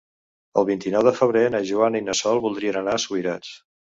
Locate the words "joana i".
1.71-2.05